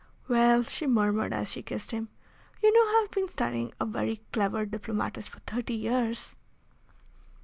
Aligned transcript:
"Well," 0.27 0.63
she 0.63 0.87
murmured, 0.87 1.31
as 1.31 1.51
she 1.51 1.61
kissed 1.61 1.91
him, 1.91 2.09
"you 2.63 2.71
know 2.73 2.79
I 2.79 3.01
have 3.03 3.11
been 3.11 3.29
studying 3.29 3.71
a 3.79 3.85
very 3.85 4.23
clever 4.33 4.65
diplomatist 4.65 5.29
for 5.29 5.41
thirty 5.41 5.75
years." 5.75 6.35